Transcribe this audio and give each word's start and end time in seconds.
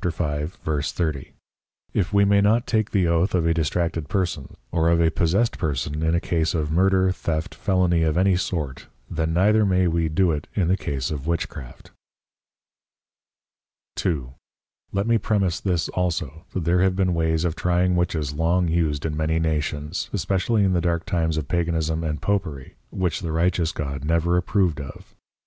_if 1.92 2.10
we 2.10 2.24
may 2.24 2.40
not 2.40 2.66
take 2.66 2.90
the 2.90 3.06
Oath 3.06 3.34
of 3.34 3.44
a 3.44 3.52
distracted 3.52 4.08
Person, 4.08 4.56
or 4.72 4.88
of 4.88 4.98
a 4.98 5.10
possessed 5.10 5.58
Person 5.58 6.02
in 6.02 6.14
a 6.14 6.20
Case 6.20 6.54
of 6.54 6.72
Murder, 6.72 7.12
Theft, 7.12 7.54
Felony 7.54 8.02
of 8.02 8.16
any 8.16 8.34
sort, 8.34 8.86
then 9.10 9.34
neither 9.34 9.66
may 9.66 9.86
we 9.88 10.08
do 10.08 10.30
it 10.32 10.46
in 10.54 10.68
the 10.68 10.76
Case 10.78 11.10
of 11.10 11.26
Witchcraft. 11.26 11.90
2. 13.96 14.32
Let 14.90 15.06
me 15.06 15.18
premise 15.18 15.60
this 15.60 15.90
also, 15.90 16.46
that 16.54 16.64
there 16.64 16.80
have 16.80 16.96
been 16.96 17.12
ways 17.12 17.44
of 17.44 17.54
trying 17.54 17.94
Witches 17.94 18.32
long 18.32 18.68
used 18.68 19.04
in 19.04 19.14
many 19.14 19.38
Nations, 19.38 20.08
especially 20.14 20.64
in 20.64 20.72
the 20.72 20.80
dark 20.80 21.04
times 21.04 21.36
of 21.36 21.46
Paganism 21.46 22.02
and 22.04 22.22
Popery, 22.22 22.72
which 22.88 23.20
the 23.20 23.32
righteous 23.32 23.70
God 23.70 24.06
never 24.06 24.38
approved 24.38 24.80
of. 24.80 25.14